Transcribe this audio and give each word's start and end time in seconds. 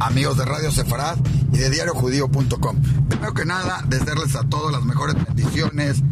amigos 0.00 0.36
de 0.36 0.44
Radio 0.44 0.70
Sefarad 0.70 1.16
y 1.52 1.58
de 1.58 1.70
diariojudío.com. 1.70 2.82
Primero 3.08 3.34
que 3.34 3.44
nada, 3.44 3.84
desearles 3.88 4.34
a 4.36 4.44
todos 4.44 4.72
las 4.72 4.84
mejores 4.84 5.16
bendiciones, 5.24 6.02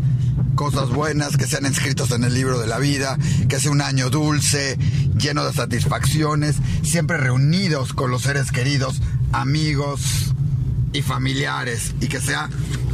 cosas 0.55 0.89
buenas, 0.91 1.37
que 1.37 1.46
sean 1.46 1.66
inscritos 1.66 2.11
en 2.12 2.25
el 2.25 2.34
libro 2.34 2.59
de 2.59 2.66
la 2.66 2.79
vida, 2.79 3.19
que 3.48 3.61
sea 3.61 3.70
un 3.70 3.83
año 3.83 4.11
dulce, 4.11 4.79
lleno 5.19 5.45
de 5.45 5.52
satisfacciones, 5.52 6.57
siempre 6.83 7.16
reunidos 7.16 7.93
con 7.93 8.11
los 8.11 8.23
seres 8.23 8.52
queridos, 8.52 9.01
amigos 9.33 10.32
y 10.93 11.03
familiares, 11.03 11.95
y 12.01 12.09
que 12.09 12.21
sea 12.21 12.48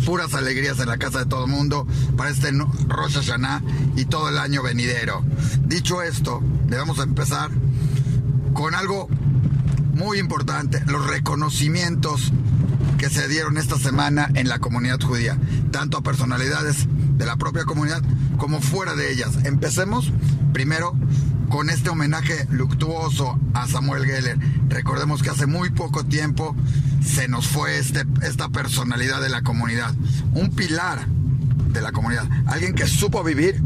puras 0.05 0.35
alegrías 0.35 0.81
en 0.81 0.89
la 0.89 0.97
casa 0.97 1.21
de 1.21 1.27
todo 1.27 1.45
el 1.45 1.51
mundo 1.51 1.87
para 2.17 2.31
este 2.31 2.51
Rosh 2.89 3.15
Hashanah 3.15 3.63
y 3.97 4.07
todo 4.07 4.29
el 4.29 4.39
año 4.39 4.63
venidero. 4.63 5.23
Dicho 5.67 6.03
esto, 6.03 6.41
debemos 6.67 6.99
empezar 6.99 7.51
con 8.55 8.75
algo 8.75 9.09
muy 10.01 10.19
importante, 10.19 10.83
los 10.87 11.07
reconocimientos 11.07 12.33
que 12.97 13.11
se 13.11 13.29
dieron 13.29 13.59
esta 13.59 13.79
semana 13.79 14.31
en 14.35 14.49
la 14.49 14.59
comunidad 14.59 14.99
judía, 14.99 15.37
tanto 15.71 15.99
a 15.99 16.03
personalidades 16.03 16.87
de 17.19 17.27
la 17.27 17.37
propia 17.37 17.65
comunidad 17.65 18.01
como 18.39 18.63
fuera 18.63 18.95
de 18.95 19.13
ellas. 19.13 19.37
Empecemos 19.45 20.11
primero 20.55 20.97
con 21.51 21.69
este 21.69 21.91
homenaje 21.91 22.47
luctuoso 22.51 23.39
a 23.53 23.69
Samuel 23.69 24.07
Geller. 24.07 24.39
Recordemos 24.71 25.23
que 25.23 25.29
hace 25.29 25.45
muy 25.45 25.69
poco 25.69 26.03
tiempo 26.03 26.57
se 27.05 27.29
nos 27.29 27.47
fue 27.47 27.79
este, 27.79 28.05
esta 28.23 28.49
personalidad 28.49 29.21
de 29.21 29.29
la 29.29 29.43
comunidad, 29.43 29.95
un 30.33 30.49
pilar 30.49 31.07
de 31.75 31.83
la 31.83 31.93
comunidad, 31.93 32.27
alguien 32.47 32.75
que 32.75 32.87
supo 32.87 33.23
vivir 33.23 33.63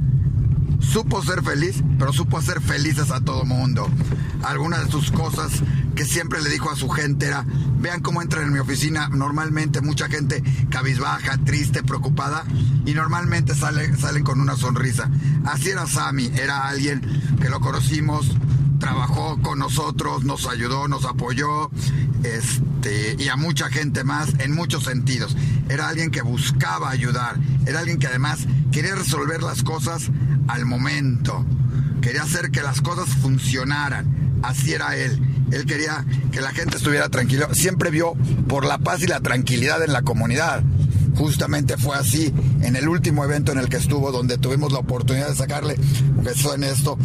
supo 0.81 1.23
ser 1.23 1.43
feliz, 1.43 1.83
pero 1.99 2.13
supo 2.13 2.39
hacer 2.39 2.61
felices 2.61 3.11
a 3.11 3.21
todo 3.21 3.45
mundo. 3.45 3.89
Algunas 4.43 4.85
de 4.85 4.91
sus 4.91 5.11
cosas 5.11 5.63
que 5.95 6.05
siempre 6.05 6.43
le 6.43 6.51
dijo 6.51 6.71
a 6.71 6.77
su 6.77 6.89
gente 6.89 7.27
era, 7.27 7.45
vean 7.79 8.01
cómo 8.01 8.23
entran 8.23 8.45
en 8.45 8.53
mi 8.53 8.59
oficina, 8.59 9.09
normalmente 9.09 9.81
mucha 9.81 10.09
gente 10.09 10.43
cabizbaja, 10.71 11.39
triste, 11.45 11.83
preocupada, 11.83 12.45
y 12.85 12.93
normalmente 12.93 13.55
sale, 13.55 13.97
salen 13.97 14.25
con 14.25 14.41
una 14.41 14.57
sonrisa. 14.57 15.11
Así 15.45 15.71
era 15.71 15.87
Sammy, 15.87 16.31
era 16.35 16.69
alguien 16.69 17.01
que 17.41 17.49
lo 17.49 17.61
conocimos, 17.61 18.27
trabajó 18.79 19.41
con 19.41 19.59
nosotros, 19.59 20.25
nos 20.25 20.47
ayudó, 20.47 20.89
nos 20.89 21.05
apoyó, 21.05 21.71
este, 22.23 23.17
y 23.19 23.29
a 23.29 23.37
mucha 23.37 23.69
gente 23.71 24.05
más 24.05 24.35
en 24.39 24.55
muchos 24.55 24.85
sentidos. 24.85 25.37
Era 25.69 25.89
alguien 25.89 26.11
que 26.11 26.23
buscaba 26.23 26.91
ayudar, 26.91 27.39
era 27.67 27.81
alguien 27.81 27.99
que 27.99 28.07
además 28.07 28.47
quería 28.73 28.95
resolver 28.95 29.43
las 29.43 29.63
cosas 29.63 30.11
al 30.49 30.67
momento, 30.67 31.47
quería 32.03 32.23
hacer 32.23 32.51
que 32.51 32.63
las 32.63 32.81
cosas 32.81 33.09
funcionaran. 33.17 34.41
Así 34.43 34.75
era 34.75 34.95
él. 34.97 35.34
Él 35.55 35.67
quería 35.67 36.05
que 36.33 36.41
la 36.41 36.51
gente 36.51 36.77
estuviera 36.77 37.09
tranquila. 37.09 37.49
Siempre 37.53 37.91
vio 37.91 38.15
por 38.49 38.65
la 38.65 38.79
paz 38.79 39.03
y 39.03 39.07
la 39.07 39.21
tranquilidad 39.21 39.83
en 39.83 39.93
la 39.93 40.03
comunidad. 40.03 40.63
Justamente 41.17 41.77
fue 41.77 41.97
así 41.97 42.33
en 42.63 42.75
el 42.75 42.89
último 42.89 43.23
evento 43.25 43.53
en 43.53 43.59
el 43.59 43.69
que 43.69 43.77
estuvo, 43.77 44.11
donde 44.11 44.37
tuvimos 44.37 44.73
la 44.73 44.81
oportunidad 44.81 45.29
de 45.29 45.37
sacarle, 45.37 45.77
empezó 46.19 46.55
en 46.55 46.65
esto, 46.65 46.99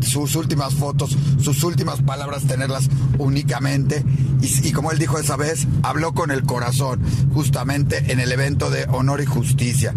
sus 0.00 0.36
últimas 0.36 0.74
fotos, 0.74 1.16
sus 1.38 1.62
últimas 1.62 2.00
palabras, 2.00 2.44
tenerlas 2.44 2.88
únicamente. 3.18 4.02
Y 4.40 4.72
como 4.72 4.90
él 4.90 4.98
dijo 4.98 5.18
esa 5.18 5.36
vez, 5.36 5.66
habló 5.82 6.14
con 6.14 6.30
el 6.30 6.44
corazón, 6.44 7.02
justamente 7.34 8.10
en 8.10 8.20
el 8.20 8.32
evento 8.32 8.70
de 8.70 8.84
honor 8.84 9.20
y 9.20 9.26
justicia. 9.26 9.92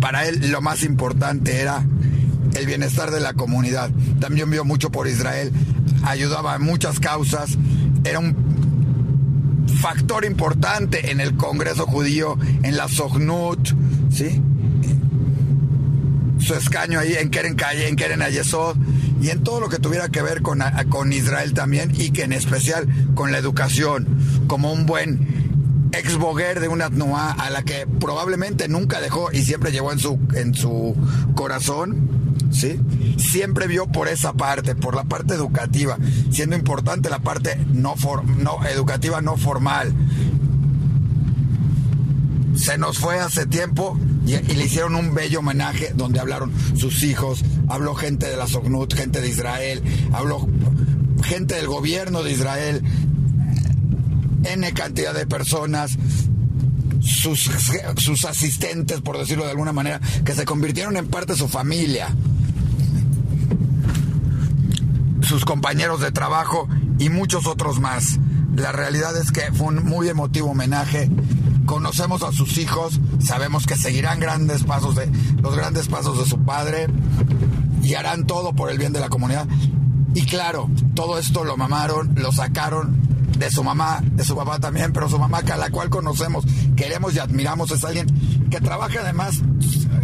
Para 0.00 0.26
él 0.26 0.50
lo 0.50 0.62
más 0.62 0.82
importante 0.82 1.60
era 1.60 1.84
el 2.54 2.66
bienestar 2.66 3.10
de 3.10 3.20
la 3.20 3.34
comunidad. 3.34 3.90
También 4.20 4.50
vio 4.50 4.64
mucho 4.64 4.90
por 4.90 5.08
Israel, 5.08 5.52
ayudaba 6.02 6.56
en 6.56 6.62
muchas 6.62 7.00
causas, 7.00 7.56
era 8.04 8.18
un 8.18 8.34
factor 9.80 10.24
importante 10.24 11.10
en 11.10 11.20
el 11.20 11.36
Congreso 11.36 11.86
Judío, 11.86 12.38
en 12.62 12.76
la 12.76 12.88
Sognut, 12.88 13.74
¿sí? 14.10 14.40
Su 16.38 16.54
escaño 16.54 16.98
ahí 16.98 17.14
en 17.14 17.30
Keren 17.30 17.54
Calle, 17.54 17.88
en 17.88 17.96
Keren 17.96 18.22
Ayesod, 18.22 18.76
y 19.20 19.30
en 19.30 19.42
todo 19.42 19.60
lo 19.60 19.68
que 19.68 19.78
tuviera 19.78 20.08
que 20.08 20.22
ver 20.22 20.42
con, 20.42 20.60
con 20.88 21.12
Israel 21.12 21.54
también, 21.54 21.92
y 21.94 22.10
que 22.10 22.22
en 22.22 22.32
especial 22.32 22.86
con 23.14 23.32
la 23.32 23.38
educación, 23.38 24.06
como 24.46 24.72
un 24.72 24.86
buen 24.86 25.90
ex 25.92 26.16
boguer 26.16 26.60
de 26.60 26.68
una 26.68 26.88
Tnoa 26.88 27.32
a 27.32 27.50
la 27.50 27.62
que 27.62 27.86
probablemente 27.86 28.68
nunca 28.68 29.00
dejó 29.00 29.30
y 29.30 29.42
siempre 29.42 29.72
llevó 29.72 29.92
en 29.92 29.98
su, 29.98 30.18
en 30.34 30.54
su 30.54 30.96
corazón 31.34 32.21
¿sí? 32.52 32.78
Siempre 33.16 33.66
vio 33.66 33.86
por 33.86 34.08
esa 34.08 34.34
parte, 34.34 34.74
por 34.74 34.94
la 34.94 35.04
parte 35.04 35.34
educativa, 35.34 35.96
siendo 36.30 36.56
importante 36.56 37.10
la 37.10 37.20
parte 37.20 37.58
no, 37.72 37.94
no 38.38 38.64
educativa 38.66 39.20
no 39.20 39.36
formal. 39.36 39.92
Se 42.54 42.76
nos 42.78 42.98
fue 42.98 43.18
hace 43.18 43.46
tiempo 43.46 43.98
y, 44.26 44.36
le 44.36 44.64
hicieron 44.64 44.94
un 44.94 45.14
bello 45.14 45.40
homenaje 45.40 45.92
donde 45.94 46.20
hablaron 46.20 46.52
sus 46.76 47.02
hijos, 47.02 47.42
habló 47.68 47.94
gente 47.94 48.26
de 48.26 48.36
la 48.36 48.46
Sognut, 48.46 48.94
gente 48.94 49.20
de 49.20 49.28
Israel, 49.28 49.82
habló 50.12 50.46
gente 51.24 51.54
del 51.54 51.66
gobierno 51.66 52.22
de 52.22 52.32
Israel, 52.32 52.82
N 54.44 54.72
cantidad 54.74 55.14
de 55.14 55.26
personas, 55.26 55.96
sus, 57.00 57.50
sus, 57.96 58.24
asistentes, 58.24 59.00
por 59.00 59.18
decirlo 59.18 59.44
de 59.44 59.50
alguna 59.50 59.72
manera, 59.72 60.00
que 60.24 60.34
se 60.34 60.44
convirtieron 60.44 60.96
en 60.96 61.08
parte 61.08 61.32
de 61.32 61.38
su 61.38 61.48
familia 61.48 62.14
sus 65.22 65.44
compañeros 65.44 66.00
de 66.00 66.12
trabajo 66.12 66.68
y 66.98 67.08
muchos 67.08 67.46
otros 67.46 67.80
más. 67.80 68.18
La 68.54 68.72
realidad 68.72 69.16
es 69.16 69.32
que 69.32 69.52
fue 69.52 69.68
un 69.68 69.84
muy 69.84 70.08
emotivo 70.08 70.50
homenaje. 70.50 71.10
Conocemos 71.66 72.22
a 72.22 72.32
sus 72.32 72.58
hijos, 72.58 73.00
sabemos 73.20 73.66
que 73.66 73.76
seguirán 73.76 74.20
grandes 74.20 74.64
pasos 74.64 74.94
de 74.94 75.10
los 75.40 75.56
grandes 75.56 75.88
pasos 75.88 76.18
de 76.18 76.26
su 76.26 76.38
padre 76.44 76.88
y 77.82 77.94
harán 77.94 78.26
todo 78.26 78.52
por 78.52 78.70
el 78.70 78.78
bien 78.78 78.92
de 78.92 79.00
la 79.00 79.08
comunidad. 79.08 79.46
Y 80.14 80.26
claro, 80.26 80.68
todo 80.94 81.18
esto 81.18 81.44
lo 81.44 81.56
mamaron, 81.56 82.14
lo 82.16 82.32
sacaron 82.32 83.00
de 83.38 83.50
su 83.50 83.64
mamá, 83.64 84.00
de 84.02 84.24
su 84.24 84.36
papá 84.36 84.58
también, 84.58 84.92
pero 84.92 85.08
su 85.08 85.18
mamá, 85.18 85.38
a 85.38 85.56
la 85.56 85.70
cual 85.70 85.88
conocemos, 85.88 86.44
queremos 86.76 87.14
y 87.14 87.18
admiramos, 87.18 87.70
es 87.70 87.84
alguien 87.84 88.06
que 88.50 88.60
trabaja 88.60 89.00
además 89.00 89.40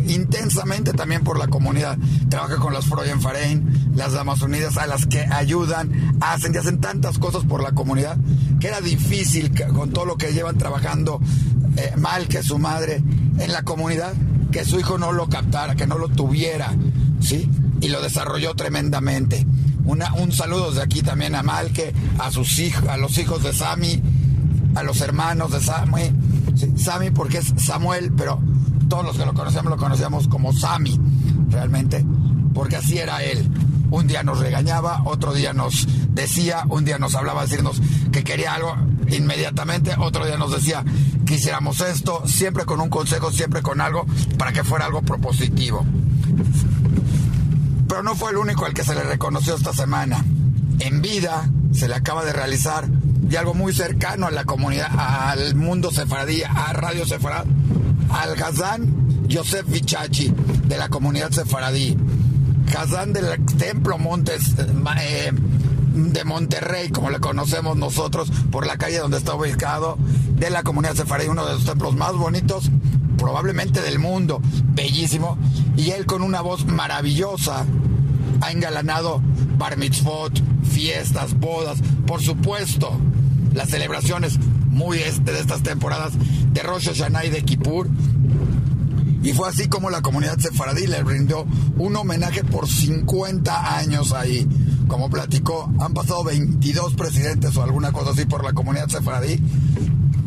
intensamente 0.09 0.93
también 0.93 1.23
por 1.23 1.39
la 1.39 1.49
comunidad. 1.49 1.99
Trabaja 2.29 2.57
con 2.57 2.73
las 2.73 2.87
Freuen 2.87 3.21
Farein, 3.21 3.93
las 3.95 4.13
Damas 4.13 4.43
Unidas, 4.43 4.77
a 4.77 4.87
las 4.87 5.07
que 5.07 5.21
ayudan, 5.21 6.17
hacen 6.21 6.55
y 6.55 6.59
hacen 6.59 6.81
tantas 6.81 7.19
cosas 7.19 7.45
por 7.45 7.63
la 7.63 7.73
comunidad, 7.73 8.17
que 8.61 8.69
era 8.69 8.81
difícil 8.81 9.53
con 9.73 9.91
todo 9.91 10.05
lo 10.05 10.17
que 10.17 10.33
llevan 10.33 10.59
trabajando 10.59 11.21
eh, 11.77 11.95
mal 11.97 12.29
que 12.29 12.43
su 12.43 12.59
madre 12.59 13.03
en 13.39 13.53
la 13.53 13.63
comunidad, 13.63 14.13
que 14.51 14.65
su 14.65 14.81
hijo 14.81 14.99
no 14.99 15.13
lo 15.13 15.29
captara, 15.29 15.77
que 15.77 15.87
no 15.87 15.99
lo 15.99 16.09
tuviera, 16.09 16.75
¿sí? 17.21 17.49
Y 17.81 17.89
lo 17.89 18.03
desarrolló 18.03 18.55
tremendamente. 18.55 19.47
Una, 19.85 20.13
un 20.15 20.33
saludo 20.33 20.73
de 20.73 20.83
aquí 20.83 21.03
también 21.03 21.35
a 21.35 21.43
Malke, 21.43 21.95
a 22.19 22.31
sus 22.31 22.59
hijos, 22.59 22.89
a 22.89 22.97
los 22.97 23.17
hijos 23.19 23.43
de 23.43 23.53
Sami, 23.53 24.03
a 24.75 24.83
los 24.83 25.01
hermanos 25.01 25.53
de 25.53 25.61
Sami, 25.61 26.13
Sami 26.77 27.11
porque 27.11 27.39
es 27.39 27.55
Samuel, 27.57 28.13
pero 28.17 28.41
todos 28.89 29.05
los 29.05 29.17
que 29.17 29.25
lo 29.25 29.35
conocemos 29.35 29.71
lo 29.71 29.77
conocíamos 29.77 30.29
como 30.29 30.53
Sami, 30.53 30.99
realmente, 31.51 32.05
porque 32.55 32.77
así 32.77 32.99
era 32.99 33.23
él. 33.23 33.49
Un 33.91 34.07
día 34.07 34.23
nos 34.23 34.39
regañaba, 34.39 35.03
otro 35.05 35.33
día 35.33 35.53
nos 35.53 35.87
decía, 36.11 36.65
un 36.69 36.85
día 36.85 36.99
nos 36.99 37.15
hablaba 37.15 37.43
decirnos 37.43 37.81
que 38.13 38.25
quería 38.25 38.55
algo 38.55 38.77
inmediatamente, 39.09 39.95
otro 39.99 40.27
día 40.27 40.37
nos 40.37 40.53
decía 40.53 40.85
que 41.25 41.35
hiciéramos 41.35 41.81
esto, 41.81 42.23
siempre 42.27 42.65
con 42.65 42.81
un 42.81 42.91
consejo, 42.91 43.31
siempre 43.31 43.63
con 43.63 43.81
algo, 43.81 44.07
para 44.37 44.53
que 44.53 44.65
fuera 44.65 44.87
algo 44.87 45.03
propositivo. 45.03 45.85
Pero 47.89 48.03
no 48.03 48.15
fue 48.15 48.31
el 48.31 48.37
único 48.37 48.67
al 48.67 48.75
que 48.75 48.85
se 48.85 48.95
le 48.95 49.03
reconoció 49.03 49.55
esta 49.55 49.73
semana. 49.73 50.25
En 50.81 51.01
vida 51.01 51.51
se 51.73 51.89
le 51.89 51.95
acaba 51.95 52.25
de 52.25 52.33
realizar 52.33 52.89
y 53.31 53.37
algo 53.37 53.55
muy 53.55 53.73
cercano 53.73 54.27
a 54.27 54.31
la 54.31 54.45
comunidad, 54.45 54.89
al 54.99 55.55
mundo 55.55 55.91
sefaradí, 55.91 56.43
a 56.43 56.73
Radio 56.73 57.07
Sefarad, 57.07 57.45
al 58.11 58.41
Hazán 58.43 59.27
Yosef 59.29 59.67
Vichachi 59.69 60.33
de 60.67 60.77
la 60.79 60.89
comunidad 60.89 61.31
sefaradí, 61.31 61.97
Hazán 62.77 63.13
del 63.13 63.27
Templo 63.59 63.97
eh, 65.01 65.33
de 65.95 66.25
Monterrey, 66.25 66.91
como 66.91 67.11
le 67.11 67.21
conocemos 67.21 67.77
nosotros, 67.77 68.31
por 68.51 68.67
la 68.67 68.77
calle 68.77 68.99
donde 68.99 69.19
está 69.19 69.35
ubicado, 69.35 69.99
de 70.35 70.51
la 70.51 70.63
comunidad 70.63 70.95
sefaradí, 70.95 71.29
uno 71.29 71.47
de 71.47 71.55
los 71.55 71.65
templos 71.65 71.95
más 71.95 72.15
bonitos 72.15 72.71
probablemente 73.19 73.83
del 73.83 73.99
mundo, 73.99 74.41
bellísimo, 74.75 75.37
y 75.77 75.91
él 75.91 76.07
con 76.07 76.23
una 76.23 76.41
voz 76.41 76.65
maravillosa 76.67 77.67
ha 78.41 78.53
engalanado 78.53 79.21
bar 79.59 79.77
mitzvot, 79.77 80.41
fiestas, 80.63 81.35
bodas, 81.39 81.79
por 82.07 82.23
supuesto, 82.23 82.93
las 83.53 83.71
celebraciones 83.71 84.39
muy 84.69 84.99
este 84.99 85.33
de 85.33 85.41
estas 85.41 85.63
temporadas 85.63 86.13
de 86.53 86.63
Rosh 86.63 86.89
Hashanah 86.89 87.25
y 87.25 87.31
de 87.31 87.45
Kippur. 87.45 87.89
Y 89.23 89.33
fue 89.33 89.49
así 89.49 89.69
como 89.69 89.91
la 89.91 90.01
comunidad 90.01 90.39
sefaradí 90.39 90.87
le 90.87 91.03
rindió 91.03 91.45
un 91.77 91.97
homenaje 91.97 92.45
por 92.45 92.69
50 92.69 93.79
años 93.79 94.13
ahí. 94.13 94.47
como 94.87 95.11
platicó, 95.11 95.71
han 95.81 95.93
pasado 95.93 96.25
22 96.25 96.95
presidentes 96.95 97.57
o 97.57 97.63
alguna 97.63 97.93
cosa 97.93 98.13
así 98.13 98.25
por 98.25 98.43
la 98.43 98.55
comunidad 98.55 98.89
sefaradí 98.89 99.39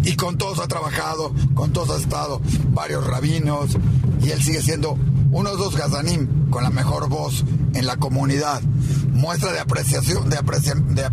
y 0.03 0.15
con 0.15 0.37
todos 0.37 0.59
ha 0.59 0.67
trabajado, 0.67 1.33
con 1.53 1.73
todos 1.73 1.89
ha 1.91 2.01
estado, 2.01 2.41
varios 2.71 3.05
rabinos, 3.05 3.77
y 4.21 4.29
él 4.31 4.41
sigue 4.41 4.61
siendo 4.61 4.97
uno 5.31 5.51
de 5.51 5.57
dos 5.57 5.75
Gazanim 5.75 6.49
con 6.49 6.63
la 6.63 6.69
mejor 6.69 7.07
voz 7.07 7.45
en 7.73 7.85
la 7.85 7.97
comunidad. 7.97 8.61
Muestra 9.13 9.51
de 9.51 9.59
apreciación, 9.59 10.29
de, 10.29 10.37
de, 10.37 11.09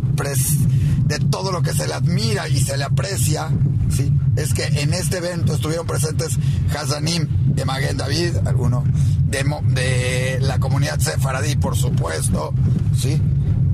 de 1.05 1.19
todo 1.27 1.53
lo 1.53 1.63
que 1.63 1.75
se 1.75 1.87
le 1.87 1.95
admira 1.95 2.49
y 2.49 2.61
se 2.61 2.77
le 2.77 2.85
aprecia, 2.85 3.51
¿sí? 3.91 4.13
Es 4.39 4.55
que 4.55 4.65
en 4.65 4.95
este 4.95 5.19
evento 5.19 5.55
estuvieron 5.55 5.87
presentes 5.87 6.39
Hazanim 6.75 7.27
de 7.55 7.65
Maguen 7.65 7.97
David, 7.97 8.37
alguno, 8.47 8.85
de, 9.27 10.39
la 10.41 10.59
comunidad 10.59 11.01
sefaradí, 11.01 11.57
por 11.57 11.77
supuesto, 11.77 12.55
¿sí? 12.97 13.21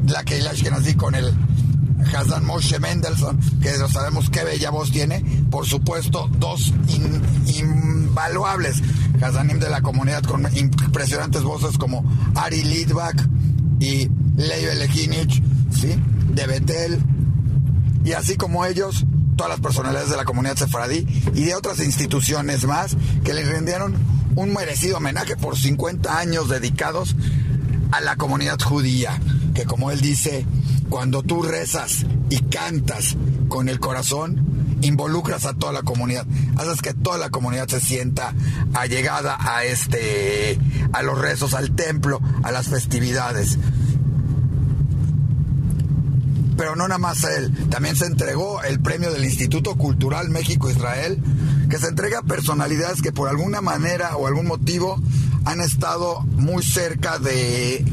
la 0.07 0.25
que 0.25 0.41
di 0.83 0.95
con 0.95 1.15
el 1.15 1.33
Hazan 2.15 2.45
Moshe 2.47 2.79
Mendelssohn, 2.79 3.39
que 3.61 3.71
sabemos 3.89 4.31
qué 4.31 4.43
bella 4.43 4.71
voz 4.71 4.91
tiene, 4.91 5.23
por 5.51 5.67
supuesto, 5.67 6.31
dos 6.39 6.73
invaluables 7.47 8.83
Hazanim 9.21 9.59
de 9.59 9.69
la 9.69 9.83
comunidad 9.83 10.23
con 10.23 10.47
impresionantes 10.57 11.43
voces 11.43 11.77
como 11.77 12.05
Ari 12.35 12.63
Lidbach 12.63 13.17
y 13.81 14.09
Leibel 14.37 14.79
Lekinich, 14.79 15.43
¿sí? 15.71 15.95
de 16.33 16.47
Betel, 16.47 17.01
y 18.05 18.13
así 18.13 18.37
como 18.37 18.65
ellos, 18.65 19.05
todas 19.37 19.51
las 19.51 19.61
personalidades 19.61 20.11
de 20.11 20.17
la 20.17 20.25
comunidad 20.25 20.57
sefaradí 20.57 21.07
y 21.35 21.45
de 21.45 21.55
otras 21.55 21.81
instituciones 21.81 22.65
más 22.65 22.97
que 23.25 23.35
le 23.35 23.45
rindieron 23.45 23.95
un 24.37 24.53
merecido 24.53 24.99
homenaje 24.99 25.37
por 25.37 25.57
50 25.57 26.19
años 26.19 26.49
dedicados 26.49 27.15
a 27.93 28.01
la 28.01 28.17
comunidad 28.17 28.61
judía, 28.61 29.21
que 29.55 29.65
como 29.65 29.91
él 29.91 30.01
dice, 30.01 30.45
cuando 30.89 31.23
tú 31.23 31.43
rezas 31.43 32.05
y 32.31 32.41
cantas 32.41 33.17
con 33.49 33.69
el 33.69 33.79
corazón, 33.79 34.79
involucras 34.83 35.45
a 35.45 35.55
toda 35.55 35.73
la 35.73 35.83
comunidad, 35.83 36.27
haces 36.57 36.83
que 36.83 36.93
toda 36.93 37.19
la 37.19 37.31
comunidad 37.31 37.69
se 37.69 37.81
sienta 37.81 38.35
allegada 38.75 39.37
a 39.41 39.65
este 39.65 40.59
a 40.93 41.03
los 41.03 41.19
rezos, 41.19 41.55
al 41.55 41.75
templo, 41.75 42.21
a 42.43 42.53
las 42.53 42.69
festividades. 42.69 43.59
Pero 46.57 46.77
no 46.77 46.87
nada 46.87 46.99
más 46.99 47.25
él, 47.25 47.53
también 47.69 47.97
se 47.97 48.07
entregó 48.07 48.63
el 48.63 48.81
premio 48.81 49.13
del 49.13 49.25
Instituto 49.25 49.75
Cultural 49.75 50.31
México-Israel, 50.31 51.23
que 51.69 51.79
se 51.79 51.89
entrega 51.89 52.21
a 52.21 52.23
personalidades 52.23 53.03
que 53.03 53.13
por 53.13 53.29
alguna 53.29 53.61
manera 53.61 54.17
o 54.17 54.27
algún 54.27 54.47
motivo 54.47 55.01
han 55.45 55.61
estado 55.61 56.21
muy 56.21 56.63
cerca 56.63 57.19
de 57.19 57.85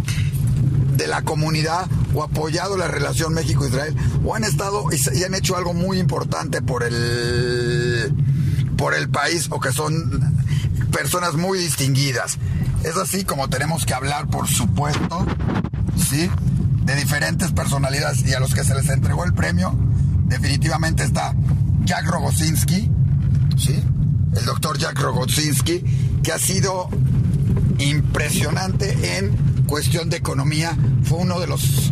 de 1.02 1.08
la 1.08 1.24
comunidad 1.24 1.88
o 2.14 2.22
apoyado 2.22 2.78
la 2.78 2.88
relación 2.88 3.34
México-Israel 3.34 3.96
o 4.24 4.36
han 4.36 4.44
estado 4.44 4.86
y, 4.92 5.24
han 5.24 5.34
hecho 5.34 5.58
algo 5.58 5.74
muy 5.74 5.98
importante 5.98 6.62
por 6.62 6.84
el, 6.84 8.14
por 8.78 8.94
el 8.94 9.10
país 9.10 9.48
o 9.50 9.60
que 9.60 9.72
son 9.72 10.36
personas 10.92 11.34
muy 11.34 11.58
distinguidas. 11.58 12.38
Es 12.84 12.98
así 12.98 13.24
como 13.24 13.50
tenemos 13.50 13.86
que 13.86 13.94
hablar, 13.96 14.28
por 14.28 14.48
supuesto, 14.48 15.26
¿sí? 15.98 16.30
De 16.86 16.96
diferentes 16.96 17.52
personalidades 17.52 18.26
y 18.26 18.34
a 18.34 18.40
los 18.40 18.54
que 18.54 18.64
se 18.64 18.74
les 18.74 18.90
entregó 18.90 19.24
el 19.24 19.34
premio, 19.34 19.74
definitivamente 20.26 21.04
está 21.04 21.34
Jack 21.86 22.06
Rogosinski, 22.08 22.90
¿sí? 23.58 23.84
El 24.36 24.46
doctor 24.46 24.78
Jack 24.78 25.00
Rogosinski, 25.00 25.84
que 26.24 26.32
ha 26.32 26.40
sido 26.40 26.90
impresionante 27.80 29.18
en 29.18 29.36
cuestión 29.68 30.10
de 30.10 30.18
economía, 30.18 30.76
fue 31.04 31.20
uno 31.20 31.40
de 31.40 31.48
los 31.48 31.92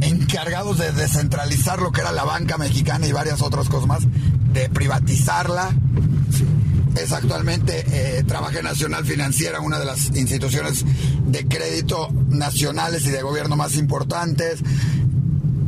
encargados 0.00 0.78
de 0.78 0.92
descentralizar 0.92 1.80
lo 1.80 1.92
que 1.92 2.00
era 2.00 2.12
la 2.12 2.24
banca 2.24 2.58
mexicana 2.58 3.06
y 3.06 3.12
varias 3.12 3.42
otras 3.42 3.68
cosas 3.68 3.86
más, 3.86 4.02
de 4.52 4.68
privatizarla. 4.68 5.70
Es 6.96 7.12
actualmente 7.12 7.84
eh, 7.88 8.24
Nacional 8.62 9.04
Financiera, 9.04 9.60
una 9.60 9.78
de 9.78 9.84
las 9.84 10.06
instituciones 10.16 10.84
de 11.26 11.46
crédito 11.46 12.08
nacionales 12.28 13.04
y 13.06 13.10
de 13.10 13.22
gobierno 13.22 13.56
más 13.56 13.76
importantes. 13.76 14.60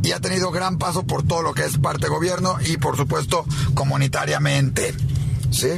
Y 0.01 0.11
ha 0.11 0.19
tenido 0.19 0.51
gran 0.51 0.77
paso 0.77 1.05
por 1.05 1.23
todo 1.23 1.41
lo 1.41 1.53
que 1.53 1.65
es 1.65 1.77
parte 1.77 2.07
gobierno 2.07 2.57
y 2.65 2.77
por 2.77 2.97
supuesto 2.97 3.45
comunitariamente. 3.73 4.93
¿Sí? 5.51 5.69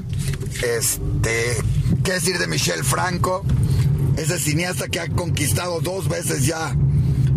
Este, 0.63 1.57
¿qué 2.03 2.13
decir 2.13 2.37
de 2.37 2.47
Michel 2.47 2.83
Franco? 2.83 3.43
ese 4.17 4.39
cineasta 4.39 4.87
que 4.87 4.99
ha 4.99 5.07
conquistado 5.09 5.79
dos 5.81 6.07
veces 6.07 6.45
ya 6.45 6.75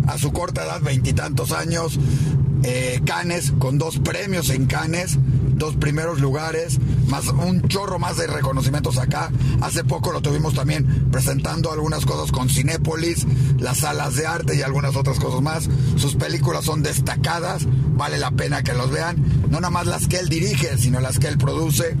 a 0.07 0.17
su 0.17 0.31
corta 0.31 0.63
edad, 0.63 0.81
veintitantos 0.81 1.51
años, 1.51 1.97
eh, 2.63 3.01
Canes, 3.05 3.53
con 3.57 3.77
dos 3.77 3.99
premios 3.99 4.49
en 4.49 4.65
Canes, 4.65 5.17
dos 5.55 5.75
primeros 5.75 6.19
lugares, 6.19 6.79
más 7.07 7.27
un 7.27 7.67
chorro 7.67 7.99
más 7.99 8.17
de 8.17 8.27
reconocimientos 8.27 8.97
acá. 8.97 9.31
Hace 9.61 9.83
poco 9.83 10.11
lo 10.11 10.21
tuvimos 10.21 10.53
también 10.53 11.09
presentando 11.11 11.71
algunas 11.71 12.05
cosas 12.05 12.31
con 12.31 12.49
Cinépolis, 12.49 13.25
las 13.57 13.79
salas 13.79 14.15
de 14.15 14.27
arte 14.27 14.55
y 14.55 14.61
algunas 14.61 14.95
otras 14.95 15.19
cosas 15.19 15.41
más. 15.41 15.69
Sus 15.97 16.15
películas 16.15 16.65
son 16.65 16.83
destacadas, 16.83 17.65
vale 17.95 18.17
la 18.17 18.31
pena 18.31 18.63
que 18.63 18.73
los 18.73 18.91
vean. 18.91 19.15
No 19.49 19.59
nada 19.59 19.69
más 19.69 19.87
las 19.87 20.07
que 20.07 20.17
él 20.17 20.29
dirige, 20.29 20.77
sino 20.77 20.99
las 20.99 21.19
que 21.19 21.27
él 21.27 21.37
produce 21.37 21.95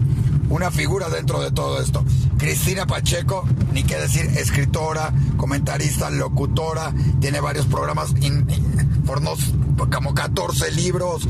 una 0.49 0.71
figura 0.71 1.09
dentro 1.09 1.41
de 1.41 1.51
todo 1.51 1.81
esto. 1.81 2.03
Cristina 2.37 2.85
Pacheco, 2.85 3.45
ni 3.73 3.83
qué 3.83 3.95
decir, 3.97 4.25
escritora, 4.37 5.13
comentarista, 5.37 6.09
locutora, 6.09 6.93
tiene 7.19 7.39
varios 7.39 7.65
programas, 7.65 8.13
por 9.05 9.89
como 9.89 10.13
14 10.13 10.71
libros, 10.71 11.27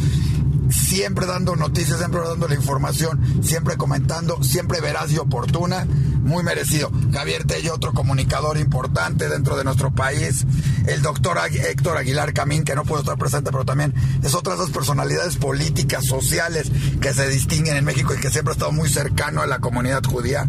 siempre 0.70 1.26
dando 1.26 1.56
noticias, 1.56 2.00
siempre 2.00 2.22
dando 2.22 2.48
la 2.48 2.56
información, 2.56 3.44
siempre 3.44 3.78
comentando, 3.78 4.42
siempre 4.44 4.82
veraz 4.82 5.12
y 5.12 5.18
oportuna, 5.18 5.86
muy 5.86 6.44
merecido. 6.44 6.92
Javier 7.14 7.46
Tello, 7.46 7.74
otro 7.74 7.94
comunicador 7.94 8.58
importante 8.58 9.30
dentro 9.30 9.56
de 9.58 9.64
nuestro 9.64 9.92
país, 9.92 10.46
el 10.88 11.02
doctor 11.02 11.38
Héctor 11.52 11.98
Aguilar 11.98 12.34
Camín, 12.34 12.64
que 12.64 12.76
no 12.76 12.84
puede 12.84 13.02
estar 13.02 13.18
presente, 13.18 13.52
pero 13.52 13.66
también 13.66 13.94
es 14.24 14.34
otra 14.34 14.56
de 14.56 14.62
esas 14.62 14.74
personalidades 14.74 15.38
políticas, 15.38 16.06
sociales 16.06 16.72
que 17.00 17.14
se 17.14 17.28
distinguen 17.28 17.78
en 17.78 17.86
México 17.86 18.14
y 18.14 18.20
que 18.20 18.32
siempre 18.32 18.52
ha 18.52 18.56
estado 18.56 18.72
muy 18.72 18.90
cercano 18.90 19.42
a 19.42 19.48
la 19.48 19.60
comunidad 19.60 20.04
judía. 20.04 20.48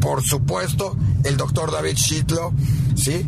Por 0.00 0.22
supuesto, 0.22 0.96
el 1.24 1.36
doctor 1.36 1.70
David 1.72 1.94
Shitlo, 1.94 2.52
¿sí? 2.96 3.26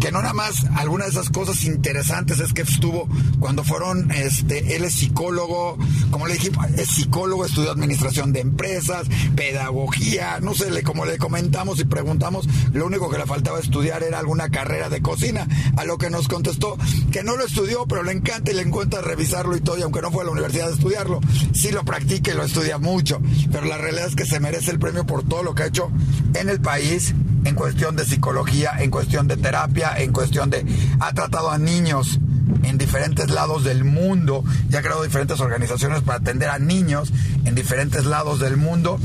Que 0.00 0.10
no 0.10 0.22
nada 0.22 0.32
más 0.32 0.64
algunas 0.76 1.08
de 1.08 1.12
esas 1.12 1.28
cosas 1.28 1.62
interesantes 1.64 2.40
es 2.40 2.54
que 2.54 2.62
estuvo 2.62 3.06
cuando 3.38 3.62
fueron, 3.62 4.10
este, 4.10 4.74
él 4.74 4.84
es 4.84 4.94
psicólogo, 4.94 5.76
como 6.10 6.26
le 6.26 6.34
dije, 6.34 6.50
es 6.76 6.88
psicólogo, 6.88 7.44
estudió 7.44 7.70
administración 7.70 8.32
de 8.32 8.40
empresas, 8.40 9.06
pedagogía, 9.36 10.40
no 10.40 10.54
sé, 10.54 10.70
le, 10.70 10.82
como 10.82 11.04
le 11.04 11.18
comentamos 11.18 11.78
y 11.80 11.84
preguntamos, 11.84 12.48
lo 12.72 12.86
único 12.86 13.10
que 13.10 13.18
le 13.18 13.26
faltaba 13.26 13.60
estudiar 13.60 14.02
era 14.02 14.18
alguna 14.18 14.48
carrera 14.48 14.88
de 14.88 15.02
cocina, 15.02 15.46
a 15.76 15.84
lo 15.84 15.98
que 15.98 16.08
nos 16.08 16.28
contestó 16.28 16.78
que 17.12 17.22
no 17.22 17.36
lo 17.36 17.44
estudió, 17.44 17.86
pero 17.86 18.02
le 18.02 18.12
encanta 18.12 18.50
y 18.50 18.54
le 18.54 18.62
encuentra 18.62 19.02
revisarlo 19.02 19.56
y 19.56 19.60
todo, 19.60 19.78
y 19.78 19.82
aunque 19.82 20.00
no 20.00 20.10
fue 20.10 20.22
a 20.22 20.26
la 20.26 20.32
universidad 20.32 20.68
a 20.68 20.72
estudiarlo, 20.72 21.20
sí 21.52 21.70
lo 21.72 21.84
practica 21.84 22.32
y 22.32 22.34
lo 22.34 22.44
estudia 22.44 22.78
mucho, 22.78 23.20
pero 23.52 23.66
la 23.66 23.76
realidad 23.76 24.06
es 24.06 24.16
que 24.16 24.24
se 24.24 24.40
merece 24.40 24.70
el 24.70 24.78
premio 24.78 25.04
por 25.04 25.22
todo 25.28 25.42
lo 25.42 25.54
que 25.54 25.64
ha 25.64 25.66
hecho 25.66 25.90
en 26.34 26.48
el 26.48 26.60
país 26.60 27.14
en 27.44 27.54
cuestión 27.54 27.96
de 27.96 28.04
psicología, 28.04 28.72
en 28.78 28.90
cuestión 28.90 29.26
de 29.28 29.36
terapia, 29.36 29.94
en 29.96 30.12
cuestión 30.12 30.50
de... 30.50 30.64
Ha 31.00 31.12
tratado 31.12 31.50
a 31.50 31.58
niños 31.58 32.18
en 32.62 32.78
diferentes 32.78 33.30
lados 33.30 33.64
del 33.64 33.84
mundo 33.84 34.44
y 34.70 34.76
ha 34.76 34.82
creado 34.82 35.02
diferentes 35.02 35.40
organizaciones 35.40 36.02
para 36.02 36.18
atender 36.18 36.48
a 36.48 36.58
niños 36.58 37.12
en 37.44 37.54
diferentes 37.54 38.04
lados 38.04 38.40
del 38.40 38.56
mundo 38.56 38.98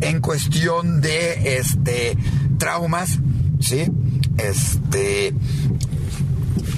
en 0.00 0.20
cuestión 0.20 1.00
de 1.00 1.58
este 1.58 2.16
traumas, 2.58 3.18
¿sí? 3.60 3.86
Este 4.38 5.34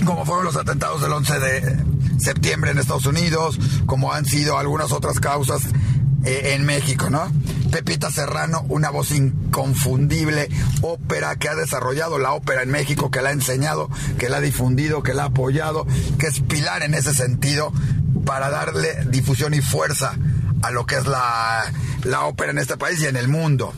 como 0.04 0.25
fueron 0.25 0.44
los 0.44 0.56
atentados 0.56 1.00
del 1.00 1.12
11 1.12 1.38
de 1.38 1.85
septiembre 2.18 2.71
en 2.71 2.78
Estados 2.78 3.06
Unidos, 3.06 3.59
como 3.87 4.12
han 4.12 4.26
sido 4.26 4.59
algunas 4.59 4.92
otras 4.92 5.21
causas 5.21 5.62
eh, 6.25 6.54
en 6.54 6.64
México, 6.64 7.11
¿no? 7.11 7.30
Pepita 7.75 8.09
Serrano, 8.09 8.64
una 8.69 8.90
voz 8.90 9.11
inconfundible, 9.11 10.49
ópera 10.81 11.35
que 11.35 11.49
ha 11.49 11.57
desarrollado 11.57 12.21
la 12.21 12.33
ópera 12.33 12.62
en 12.62 12.71
México, 12.71 13.11
que 13.11 13.21
la 13.21 13.31
ha 13.31 13.33
enseñado, 13.33 13.90
que 14.16 14.28
la 14.28 14.37
ha 14.37 14.40
difundido, 14.40 15.02
que 15.02 15.12
la 15.12 15.25
ha 15.25 15.26
apoyado, 15.26 15.85
que 16.16 16.28
es 16.28 16.38
pilar 16.38 16.85
en 16.85 16.95
ese 16.95 17.12
sentido 17.12 17.73
para 18.25 18.49
darle 18.49 18.97
difusión 19.07 19.54
y 19.54 19.61
fuerza 19.61 20.12
a 20.62 20.71
lo 20.71 20.87
que 20.87 20.95
es 20.95 21.07
la, 21.09 21.64
la 22.04 22.26
ópera 22.26 22.52
en 22.52 22.59
este 22.59 22.76
país 22.76 23.02
y 23.02 23.07
en 23.07 23.16
el 23.16 23.26
mundo, 23.26 23.75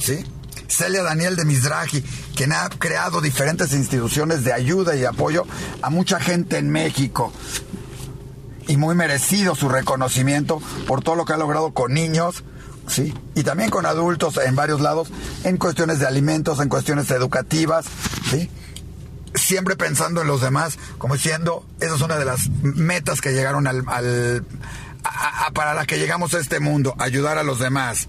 ¿sí? 0.00 0.24
Celia 0.66 1.02
Daniel 1.02 1.36
de 1.36 1.44
Mizrahi, 1.44 2.02
quien 2.34 2.50
ha 2.50 2.70
creado 2.70 3.20
diferentes 3.20 3.74
instituciones 3.74 4.44
de 4.44 4.54
ayuda 4.54 4.96
y 4.96 5.04
apoyo 5.04 5.44
a 5.82 5.90
mucha 5.90 6.18
gente 6.18 6.56
en 6.56 6.70
México 6.70 7.30
y 8.68 8.78
muy 8.78 8.94
merecido 8.94 9.54
su 9.54 9.68
reconocimiento 9.68 10.62
por 10.86 11.02
todo 11.02 11.14
lo 11.14 11.26
que 11.26 11.34
ha 11.34 11.36
logrado 11.36 11.74
con 11.74 11.92
niños, 11.92 12.42
¿sí? 12.86 13.14
Y 13.34 13.42
también 13.42 13.70
con 13.70 13.86
adultos 13.86 14.38
en 14.38 14.54
varios 14.54 14.80
lados, 14.80 15.08
en 15.44 15.56
cuestiones 15.56 15.98
de 15.98 16.06
alimentos, 16.06 16.60
en 16.60 16.68
cuestiones 16.68 17.10
educativas, 17.10 17.86
¿sí? 18.30 18.50
siempre 19.34 19.76
pensando 19.76 20.22
en 20.22 20.28
los 20.28 20.40
demás, 20.40 20.78
como 20.98 21.14
diciendo, 21.14 21.66
esa 21.80 21.94
es 21.96 22.00
una 22.00 22.16
de 22.16 22.24
las 22.24 22.48
metas 22.62 23.20
que 23.20 23.32
llegaron 23.32 23.66
al, 23.66 23.84
para 25.52 25.74
la 25.74 25.86
que 25.86 25.98
llegamos 25.98 26.34
a 26.34 26.38
este 26.38 26.60
mundo, 26.60 26.94
ayudar 26.98 27.38
a 27.38 27.42
los 27.42 27.58
demás. 27.58 28.08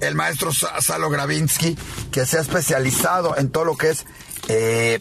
El 0.00 0.14
maestro 0.14 0.52
Salo 0.52 1.10
Gravinsky, 1.10 1.76
que 2.10 2.26
se 2.26 2.38
ha 2.38 2.40
especializado 2.40 3.36
en 3.36 3.50
todo 3.50 3.64
lo 3.64 3.76
que 3.76 3.90
es 3.90 4.04
eh, 4.48 5.00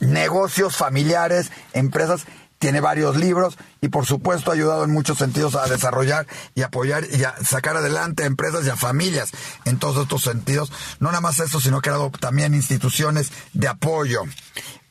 negocios 0.00 0.76
familiares, 0.76 1.50
empresas, 1.72 2.24
tiene 2.62 2.80
varios 2.80 3.16
libros 3.16 3.58
y 3.80 3.88
por 3.88 4.06
supuesto 4.06 4.52
ha 4.52 4.54
ayudado 4.54 4.84
en 4.84 4.92
muchos 4.92 5.18
sentidos 5.18 5.56
a 5.56 5.66
desarrollar 5.66 6.28
y 6.54 6.62
apoyar 6.62 7.04
y 7.12 7.24
a 7.24 7.34
sacar 7.44 7.76
adelante 7.76 8.22
a 8.22 8.26
empresas 8.26 8.64
y 8.64 8.70
a 8.70 8.76
familias 8.76 9.32
en 9.64 9.80
todos 9.80 10.00
estos 10.00 10.22
sentidos. 10.22 10.70
No 11.00 11.08
nada 11.08 11.20
más 11.20 11.40
eso, 11.40 11.60
sino 11.60 11.80
que 11.80 11.90
ha 11.90 11.94
dado 11.94 12.12
también 12.12 12.54
instituciones 12.54 13.32
de 13.52 13.66
apoyo. 13.66 14.22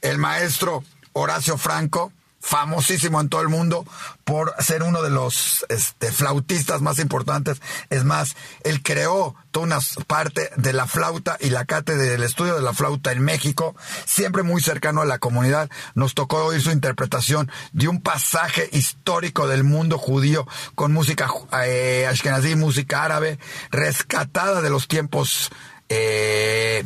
El 0.01 0.18
maestro 0.18 0.84
Horacio 1.13 1.58
Franco, 1.58 2.12
famosísimo 2.41 3.21
en 3.21 3.29
todo 3.29 3.41
el 3.41 3.50
mundo 3.50 3.86
por 4.24 4.53
ser 4.60 4.83
uno 4.83 5.01
de 5.03 5.10
los 5.10 5.65
este, 5.69 6.12
flautistas 6.12 6.81
más 6.81 7.00
importantes. 7.00 7.62
Es 7.89 8.03
más, 8.03 8.36
él 8.63 8.81
creó 8.81 9.36
toda 9.51 9.65
una 9.65 9.79
parte 10.07 10.50
de 10.55 10.74
la 10.74 10.88
flauta 10.88 11.38
y 11.39 11.50
la 11.50 11.65
cátedra 11.65 12.03
del 12.03 12.24
estudio 12.24 12.55
de 12.55 12.62
la 12.62 12.74
flauta 12.74 13.12
en 13.12 13.21
México, 13.21 13.75
siempre 14.05 14.43
muy 14.43 14.62
cercano 14.62 15.01
a 15.01 15.05
la 15.05 15.19
comunidad. 15.19 15.69
Nos 15.93 16.15
tocó 16.15 16.43
oír 16.45 16.62
su 16.62 16.71
interpretación 16.71 17.51
de 17.74 17.88
un 17.88 18.01
pasaje 18.01 18.69
histórico 18.71 19.48
del 19.48 19.63
mundo 19.63 19.98
judío 19.98 20.48
con 20.75 20.93
música 20.93 21.29
eh, 21.63 22.07
ashkenazí, 22.10 22.55
música 22.55 23.03
árabe, 23.03 23.38
rescatada 23.69 24.62
de 24.62 24.69
los 24.69 24.88
tiempos 24.88 25.51
eh, 25.89 26.86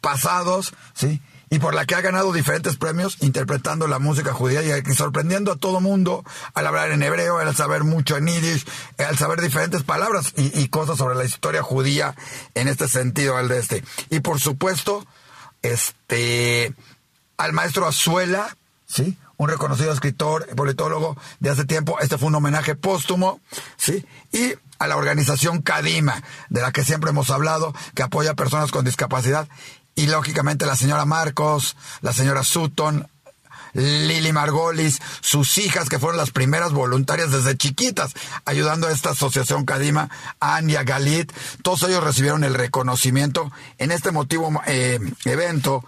pasados, 0.00 0.74
¿sí? 0.94 1.22
Y 1.52 1.58
por 1.58 1.74
la 1.74 1.84
que 1.84 1.94
ha 1.94 2.00
ganado 2.00 2.32
diferentes 2.32 2.78
premios 2.78 3.18
interpretando 3.20 3.86
la 3.86 3.98
música 3.98 4.32
judía 4.32 4.62
y 4.62 4.94
sorprendiendo 4.94 5.52
a 5.52 5.56
todo 5.56 5.82
mundo 5.82 6.24
al 6.54 6.66
hablar 6.66 6.92
en 6.92 7.02
hebreo, 7.02 7.36
al 7.36 7.54
saber 7.54 7.84
mucho 7.84 8.16
en 8.16 8.26
yiddish, 8.26 8.64
al 8.96 9.18
saber 9.18 9.42
diferentes 9.42 9.82
palabras 9.82 10.32
y, 10.34 10.66
cosas 10.68 10.96
sobre 10.96 11.14
la 11.14 11.26
historia 11.26 11.62
judía 11.62 12.14
en 12.54 12.68
este 12.68 12.88
sentido, 12.88 13.36
al 13.36 13.48
de 13.48 13.58
este. 13.58 13.84
Y 14.08 14.20
por 14.20 14.40
supuesto, 14.40 15.04
este, 15.60 16.72
al 17.36 17.52
maestro 17.52 17.86
Azuela, 17.86 18.56
¿sí? 18.86 19.18
Un 19.36 19.50
reconocido 19.50 19.92
escritor, 19.92 20.46
politólogo 20.56 21.18
de 21.40 21.50
hace 21.50 21.66
tiempo. 21.66 21.98
Este 22.00 22.16
fue 22.16 22.28
un 22.28 22.34
homenaje 22.34 22.76
póstumo, 22.76 23.42
¿sí? 23.76 24.06
Y 24.32 24.54
a 24.78 24.86
la 24.86 24.96
organización 24.96 25.60
Kadima, 25.60 26.22
de 26.48 26.62
la 26.62 26.72
que 26.72 26.82
siempre 26.82 27.10
hemos 27.10 27.28
hablado, 27.28 27.74
que 27.94 28.02
apoya 28.02 28.30
a 28.30 28.36
personas 28.36 28.70
con 28.70 28.86
discapacidad 28.86 29.48
y 29.94 30.06
lógicamente 30.06 30.66
la 30.66 30.76
señora 30.76 31.04
Marcos, 31.04 31.76
la 32.00 32.12
señora 32.12 32.44
Sutton, 32.44 33.06
Lili 33.74 34.32
Margolis, 34.32 35.00
sus 35.20 35.56
hijas 35.58 35.88
que 35.88 35.98
fueron 35.98 36.18
las 36.18 36.30
primeras 36.30 36.72
voluntarias 36.72 37.30
desde 37.30 37.56
chiquitas, 37.56 38.12
ayudando 38.44 38.86
a 38.86 38.92
esta 38.92 39.10
asociación 39.10 39.64
Cadima, 39.64 40.10
Anya 40.40 40.82
Galit, 40.82 41.32
todos 41.62 41.82
ellos 41.84 42.04
recibieron 42.04 42.44
el 42.44 42.54
reconocimiento 42.54 43.50
en 43.78 43.90
este 43.90 44.10
motivo 44.10 44.60
eh, 44.66 44.98
evento 45.24 45.84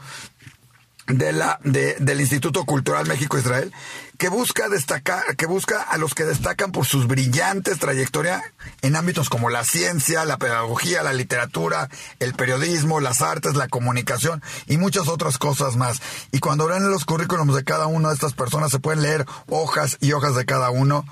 de 1.07 1.33
la, 1.33 1.59
de, 1.65 1.97
del 1.99 2.21
Instituto 2.21 2.65
Cultural 2.65 3.07
México-Israel, 3.07 3.73
que 4.19 4.29
busca 4.29 4.69
destacar, 4.69 5.37
que 5.37 5.47
busca 5.47 5.83
a 5.83 5.99
los 5.99 6.15
que 6.15 6.25
destacan 6.25 6.73
por 6.73 6.87
sus 6.87 7.07
brillantes 7.07 7.79
trayectoria 7.79 8.43
en 8.83 8.97
ámbitos 8.97 9.29
como 9.29 9.51
la 9.51 9.65
ciencia, 9.65 10.25
la 10.25 10.39
pedagogía, 10.39 11.03
la 11.03 11.13
literatura, 11.13 11.89
el 12.21 12.35
periodismo, 12.35 13.01
las 13.01 13.23
artes, 13.23 13.55
la 13.55 13.69
comunicación 13.69 14.43
y 14.67 14.79
muchas 14.79 15.09
otras 15.09 15.39
cosas 15.39 15.77
más. 15.77 16.01
Y 16.33 16.39
cuando 16.39 16.67
ven 16.67 16.91
los 16.91 17.05
currículums 17.05 17.55
de 17.55 17.65
cada 17.65 17.87
una 17.87 18.09
de 18.09 18.15
estas 18.15 18.35
personas 18.35 18.71
se 18.71 18.79
pueden 18.79 19.03
leer 19.03 19.27
hojas 19.49 19.99
y 20.01 20.13
hojas 20.13 20.35
de 20.37 20.47
cada 20.47 20.71
uno 20.71 21.05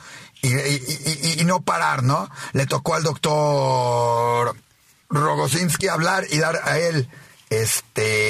y, 0.43 1.41
y, 1.41 1.45
no 1.45 1.63
parar, 1.63 2.03
¿no? 2.03 2.29
Le 2.53 2.67
tocó 2.67 2.95
al 2.95 3.05
doctor 3.05 4.57
Rogosinski 5.09 5.87
hablar 5.87 6.27
y 6.31 6.39
dar 6.39 6.61
a 6.65 6.79
él 6.79 7.09
este 7.51 8.22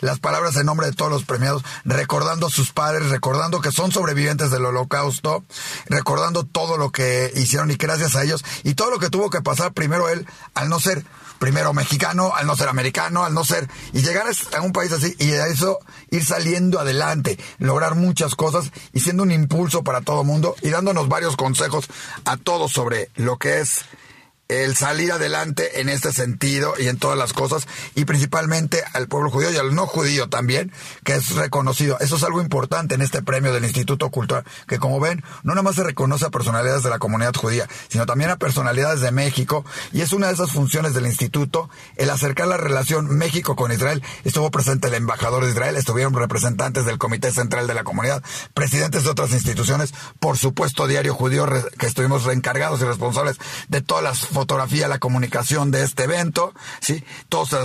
las 0.00 0.20
palabras 0.20 0.56
en 0.56 0.66
nombre 0.66 0.86
de 0.86 0.92
todos 0.92 1.10
los 1.10 1.24
premiados, 1.24 1.62
recordando 1.84 2.46
a 2.46 2.50
sus 2.50 2.72
padres, 2.72 3.10
recordando 3.10 3.60
que 3.60 3.72
son 3.72 3.92
sobrevivientes 3.92 4.50
del 4.50 4.64
holocausto, 4.64 5.44
recordando 5.86 6.44
todo 6.44 6.76
lo 6.76 6.90
que 6.90 7.32
hicieron 7.34 7.70
y 7.70 7.74
gracias 7.74 8.16
a 8.16 8.22
ellos, 8.22 8.44
y 8.64 8.74
todo 8.74 8.90
lo 8.90 8.98
que 8.98 9.10
tuvo 9.10 9.30
que 9.30 9.42
pasar 9.42 9.72
primero 9.72 10.08
él, 10.08 10.26
al 10.54 10.68
no 10.68 10.80
ser 10.80 11.04
primero 11.38 11.72
mexicano, 11.72 12.32
al 12.34 12.46
no 12.46 12.54
ser 12.54 12.68
americano, 12.68 13.24
al 13.24 13.32
no 13.32 13.44
ser, 13.44 13.68
y 13.94 14.02
llegar 14.02 14.26
a 14.28 14.60
un 14.60 14.72
país 14.72 14.92
así, 14.92 15.16
y 15.18 15.30
eso 15.30 15.78
ir 16.10 16.24
saliendo 16.24 16.78
adelante, 16.78 17.38
lograr 17.58 17.94
muchas 17.94 18.34
cosas 18.34 18.70
y 18.92 19.00
siendo 19.00 19.22
un 19.22 19.32
impulso 19.32 19.82
para 19.82 20.02
todo 20.02 20.20
el 20.20 20.26
mundo 20.26 20.54
y 20.60 20.68
dándonos 20.68 21.08
varios 21.08 21.36
consejos 21.36 21.86
a 22.26 22.36
todos 22.36 22.72
sobre 22.72 23.10
lo 23.16 23.38
que 23.38 23.60
es 23.60 23.84
el 24.50 24.76
salir 24.76 25.12
adelante 25.12 25.80
en 25.80 25.88
este 25.88 26.12
sentido 26.12 26.74
y 26.78 26.88
en 26.88 26.98
todas 26.98 27.16
las 27.16 27.32
cosas, 27.32 27.66
y 27.94 28.04
principalmente 28.04 28.82
al 28.92 29.08
pueblo 29.08 29.30
judío 29.30 29.50
y 29.52 29.56
al 29.56 29.74
no 29.74 29.86
judío 29.86 30.28
también, 30.28 30.72
que 31.04 31.14
es 31.14 31.34
reconocido. 31.36 31.98
Eso 32.00 32.16
es 32.16 32.22
algo 32.24 32.40
importante 32.40 32.94
en 32.94 33.02
este 33.02 33.22
premio 33.22 33.52
del 33.52 33.64
Instituto 33.64 34.10
Cultural, 34.10 34.44
que 34.66 34.78
como 34.78 35.00
ven, 35.00 35.22
no 35.42 35.54
nada 35.54 35.62
más 35.62 35.76
se 35.76 35.84
reconoce 35.84 36.26
a 36.26 36.30
personalidades 36.30 36.82
de 36.82 36.90
la 36.90 36.98
comunidad 36.98 37.34
judía, 37.34 37.68
sino 37.88 38.06
también 38.06 38.30
a 38.30 38.36
personalidades 38.36 39.00
de 39.00 39.12
México, 39.12 39.64
y 39.92 40.00
es 40.00 40.12
una 40.12 40.28
de 40.28 40.34
esas 40.34 40.52
funciones 40.52 40.94
del 40.94 41.06
instituto, 41.06 41.70
el 41.96 42.10
acercar 42.10 42.48
la 42.48 42.56
relación 42.56 43.08
México 43.16 43.56
con 43.56 43.72
Israel. 43.72 44.02
Estuvo 44.24 44.50
presente 44.50 44.88
el 44.88 44.94
embajador 44.94 45.44
de 45.44 45.50
Israel, 45.50 45.76
estuvieron 45.76 46.14
representantes 46.14 46.84
del 46.84 46.98
Comité 46.98 47.30
Central 47.30 47.66
de 47.66 47.74
la 47.74 47.84
Comunidad, 47.84 48.22
presidentes 48.54 49.04
de 49.04 49.10
otras 49.10 49.32
instituciones, 49.32 49.94
por 50.18 50.36
supuesto 50.36 50.86
Diario 50.86 51.14
Judío, 51.14 51.46
que 51.78 51.86
estuvimos 51.86 52.26
encargados 52.26 52.80
y 52.80 52.84
responsables 52.84 53.38
de 53.68 53.80
todas 53.80 54.02
las 54.02 54.18
fotografía, 54.40 54.88
la 54.88 54.98
comunicación 54.98 55.70
de 55.70 55.84
este 55.84 56.04
evento, 56.04 56.54
¿sí? 56.80 57.04
Todo 57.28 57.44
se, 57.44 57.56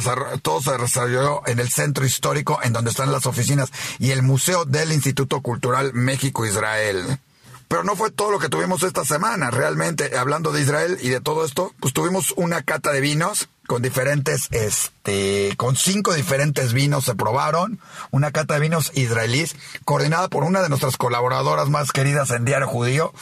todo 0.41 0.61
se 0.61 0.77
desarrolló 0.77 1.47
en 1.47 1.59
el 1.59 1.69
centro 1.69 2.05
histórico, 2.05 2.59
en 2.63 2.73
donde 2.73 2.91
están 2.91 3.13
las 3.13 3.25
oficinas 3.25 3.71
y 3.97 4.11
el 4.11 4.23
Museo 4.23 4.65
del 4.65 4.91
Instituto 4.91 5.41
Cultural 5.41 5.93
México-Israel. 5.93 7.19
Pero 7.69 7.83
no 7.83 7.95
fue 7.95 8.11
todo 8.11 8.29
lo 8.29 8.39
que 8.39 8.49
tuvimos 8.49 8.83
esta 8.83 9.05
semana, 9.05 9.51
realmente, 9.51 10.17
hablando 10.17 10.51
de 10.51 10.61
Israel 10.61 10.97
y 11.01 11.09
de 11.09 11.21
todo 11.21 11.45
esto, 11.45 11.73
pues 11.79 11.93
tuvimos 11.93 12.33
una 12.35 12.61
cata 12.61 12.91
de 12.91 13.01
vinos 13.01 13.47
con 13.67 13.81
diferentes, 13.81 14.49
este, 14.51 15.53
con 15.57 15.75
cinco 15.75 16.13
diferentes 16.13 16.73
vinos 16.73 17.05
se 17.05 17.15
probaron, 17.15 17.79
una 18.11 18.31
cata 18.31 18.55
de 18.55 18.59
vinos 18.59 18.91
israelíes, 18.95 19.55
coordinada 19.85 20.27
por 20.27 20.43
una 20.43 20.61
de 20.61 20.69
nuestras 20.69 20.97
colaboradoras 20.97 21.69
más 21.69 21.91
queridas 21.91 22.29
en 22.31 22.45
Diario 22.45 22.67
Judío, 22.67 23.13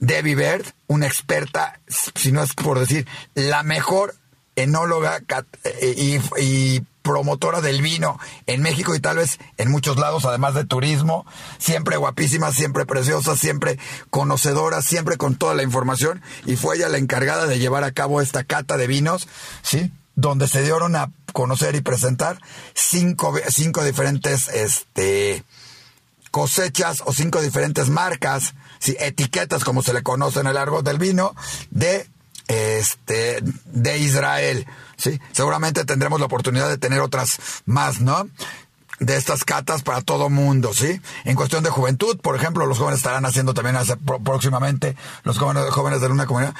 Debbie 0.00 0.34
Bird, 0.34 0.64
una 0.86 1.06
experta, 1.06 1.80
si 1.88 2.32
no 2.32 2.42
es 2.42 2.54
por 2.54 2.78
decir, 2.78 3.06
la 3.34 3.62
mejor 3.62 4.14
enóloga 4.56 5.20
eh, 5.64 6.20
y, 6.38 6.80
promotora 7.02 7.62
del 7.62 7.80
vino 7.80 8.18
en 8.46 8.60
México 8.60 8.94
y 8.94 9.00
tal 9.00 9.16
vez 9.16 9.38
en 9.56 9.70
muchos 9.70 9.96
lados, 9.96 10.26
además 10.26 10.52
de 10.52 10.66
turismo, 10.66 11.24
siempre 11.56 11.96
guapísima, 11.96 12.52
siempre 12.52 12.84
preciosa, 12.84 13.34
siempre 13.34 13.78
conocedora, 14.10 14.82
siempre 14.82 15.16
con 15.16 15.34
toda 15.34 15.54
la 15.54 15.62
información, 15.62 16.20
y 16.44 16.56
fue 16.56 16.76
ella 16.76 16.90
la 16.90 16.98
encargada 16.98 17.46
de 17.46 17.58
llevar 17.58 17.82
a 17.82 17.92
cabo 17.92 18.20
esta 18.20 18.44
cata 18.44 18.76
de 18.76 18.88
vinos, 18.88 19.26
¿sí? 19.62 19.90
Donde 20.16 20.48
se 20.48 20.60
dieron 20.60 20.96
a 20.96 21.10
conocer 21.32 21.76
y 21.76 21.80
presentar 21.80 22.42
cinco, 22.74 23.34
cinco 23.48 23.84
diferentes, 23.84 24.48
este, 24.48 25.44
cosechas 26.30 27.02
o 27.04 27.12
cinco 27.12 27.40
diferentes 27.40 27.88
marcas, 27.88 28.54
etiquetas 28.84 29.64
como 29.64 29.82
se 29.82 29.92
le 29.92 30.02
conoce 30.02 30.40
en 30.40 30.46
el 30.46 30.56
argot 30.56 30.84
del 30.84 30.98
vino, 30.98 31.34
de 31.70 32.08
este 32.48 33.40
de 33.66 33.98
Israel, 33.98 34.66
¿sí? 34.96 35.20
Seguramente 35.32 35.84
tendremos 35.84 36.18
la 36.18 36.26
oportunidad 36.26 36.68
de 36.68 36.78
tener 36.78 37.00
otras 37.00 37.38
más, 37.66 38.00
¿no? 38.00 38.28
de 39.00 39.16
estas 39.16 39.44
catas 39.44 39.82
para 39.82 40.00
todo 40.02 40.28
mundo, 40.28 40.74
¿sí? 40.74 41.00
En 41.24 41.36
cuestión 41.36 41.62
de 41.62 41.70
juventud, 41.70 42.18
por 42.18 42.34
ejemplo, 42.34 42.66
los 42.66 42.78
jóvenes 42.78 42.98
estarán 42.98 43.24
haciendo 43.26 43.54
también 43.54 43.76
próximamente, 44.24 44.96
los 45.22 45.38
jóvenes, 45.38 45.64
jóvenes 45.70 46.00
de 46.00 46.08
una 46.08 46.26
comunidad, 46.26 46.54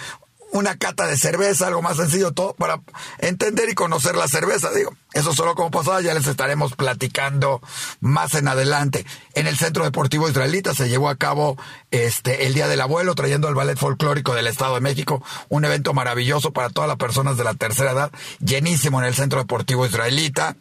una 0.52 0.76
cata 0.76 1.06
de 1.06 1.16
cerveza, 1.16 1.66
algo 1.66 1.82
más 1.82 1.96
sencillo, 1.96 2.32
todo 2.32 2.54
para 2.54 2.80
entender 3.18 3.68
y 3.68 3.74
conocer 3.74 4.16
la 4.16 4.28
cerveza. 4.28 4.70
Digo, 4.70 4.96
eso 5.12 5.34
solo 5.34 5.54
como 5.54 5.70
pasada, 5.70 6.00
ya 6.00 6.14
les 6.14 6.26
estaremos 6.26 6.74
platicando 6.74 7.60
más 8.00 8.34
en 8.34 8.48
adelante. 8.48 9.04
En 9.34 9.46
el 9.46 9.56
Centro 9.56 9.84
Deportivo 9.84 10.28
Israelita 10.28 10.74
se 10.74 10.88
llevó 10.88 11.08
a 11.08 11.16
cabo 11.16 11.56
este 11.90 12.46
el 12.46 12.54
Día 12.54 12.68
del 12.68 12.80
Abuelo, 12.80 13.14
trayendo 13.14 13.48
el 13.48 13.54
Ballet 13.54 13.78
Folclórico 13.78 14.34
del 14.34 14.46
Estado 14.46 14.74
de 14.74 14.80
México, 14.80 15.22
un 15.48 15.64
evento 15.64 15.94
maravilloso 15.94 16.52
para 16.52 16.70
todas 16.70 16.88
las 16.88 16.98
personas 16.98 17.36
de 17.36 17.44
la 17.44 17.54
tercera 17.54 17.92
edad, 17.92 18.12
llenísimo 18.40 19.00
en 19.00 19.06
el 19.06 19.14
Centro 19.14 19.38
Deportivo 19.40 19.86
Israelita. 19.86 20.56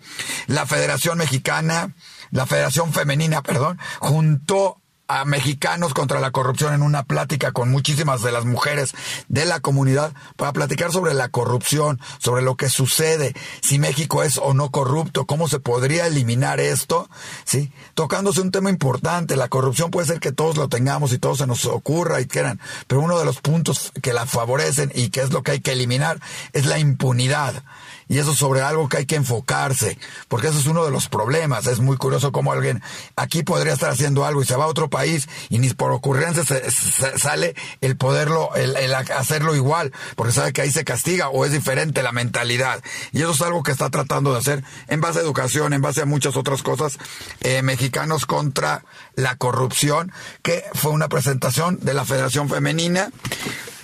La 0.48 0.65
Federación 0.65 1.17
Mexicana, 1.17 1.94
la 2.32 2.46
Federación 2.46 2.94
Femenina, 2.94 3.41
perdón, 3.41 3.79
juntó 4.00 4.82
a 5.08 5.26
mexicanos 5.26 5.94
contra 5.94 6.20
la 6.20 6.32
corrupción 6.32 6.74
en 6.74 6.82
una 6.82 7.04
plática 7.04 7.52
con 7.52 7.70
muchísimas 7.70 8.22
de 8.22 8.32
las 8.32 8.46
mujeres 8.46 8.94
de 9.30 9.46
la 9.46 9.60
comunidad 9.60 10.14
para 10.36 10.54
platicar 10.54 10.92
sobre 10.92 11.14
la 11.14 11.30
corrupción, 11.30 12.00
sobre 12.20 12.42
lo 12.42 12.56
que 12.56 12.70
sucede, 12.70 13.34
si 13.62 13.80
México 13.80 14.24
es 14.24 14.38
o 14.38 14.54
no 14.54 14.70
corrupto, 14.70 15.26
cómo 15.26 15.48
se 15.48 15.60
podría 15.60 16.08
eliminar 16.08 16.60
esto, 16.60 17.10
¿sí? 17.46 17.72
Tocándose 17.94 18.42
un 18.42 18.52
tema 18.52 18.70
importante, 18.70 19.36
la 19.36 19.48
corrupción 19.48 19.92
puede 19.92 20.08
ser 20.08 20.20
que 20.20 20.32
todos 20.32 20.58
lo 20.58 20.68
tengamos 20.68 21.14
y 21.14 21.20
todos 21.20 21.38
se 21.40 21.48
nos 21.48 21.66
ocurra 21.66 22.20
y 22.20 22.26
quieran, 22.26 22.60
pero 22.88 23.02
uno 23.02 23.18
de 23.18 23.26
los 23.26 23.40
puntos 23.42 23.92
que 24.02 24.14
la 24.14 24.26
favorecen 24.26 24.92
y 24.94 25.10
que 25.10 25.22
es 25.22 25.32
lo 25.32 25.44
que 25.44 25.52
hay 25.52 25.60
que 25.62 25.72
eliminar 25.72 26.20
es 26.54 26.66
la 26.66 26.80
impunidad. 26.80 27.64
Y 28.10 28.20
eso 28.20 28.34
sobre 28.34 28.62
algo 28.62 28.88
que 28.88 28.98
hay 28.98 29.06
que 29.06 29.16
enfocarse, 29.16 29.98
porque 30.28 30.48
eso 30.48 30.60
es 30.60 30.66
uno 30.66 30.86
de 30.86 30.92
los 30.92 31.10
problemas. 31.10 31.68
Es 31.68 31.80
muy 31.80 31.98
curioso 31.98 32.32
cómo 32.32 32.52
alguien 32.52 32.82
aquí 33.16 33.44
podría 33.44 33.74
estar 33.74 33.90
haciendo 33.90 34.26
algo 34.26 34.42
y 34.42 34.46
se 34.46 34.56
va 34.56 34.66
a 34.66 34.68
otro 34.68 34.90
país 34.90 35.28
y 35.50 35.60
ni 35.60 35.70
por 35.72 35.92
ocurrencia 35.92 36.44
se, 36.44 36.70
sale 37.18 37.56
el 37.82 37.98
poderlo, 37.98 38.56
el, 38.56 38.94
hacerlo 38.94 39.56
igual, 39.56 39.92
porque 40.16 40.34
sabe 40.34 40.54
que 40.54 40.62
ahí 40.62 40.72
se 40.72 40.86
castiga 40.86 41.30
o 41.30 41.46
es 41.46 41.52
diferente 41.52 42.04
la 42.04 42.12
mentalidad. 42.12 42.82
Y 43.12 43.22
eso 43.22 43.32
es 43.32 43.42
algo 43.42 43.64
que 43.64 43.72
está 43.72 43.90
tratando 43.90 44.32
de 44.32 44.40
hacer 44.40 44.64
en 44.88 45.02
base 45.02 45.20
a 45.20 45.22
educación, 45.24 45.74
en 45.74 45.82
base 45.82 46.02
a 46.02 46.06
muchas 46.06 46.38
otras 46.38 46.64
cosas, 46.64 46.98
eh, 47.42 47.62
mexicanos 47.62 48.26
contra 48.26 48.86
la 49.16 49.36
corrupción, 49.36 50.12
que 50.42 50.64
fue 50.74 50.92
una 50.92 51.10
presentación 51.10 51.80
de 51.82 51.94
la 51.94 52.06
Federación 52.06 52.50
Femenina 52.50 53.10